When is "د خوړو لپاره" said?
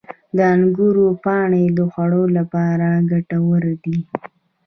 1.77-2.87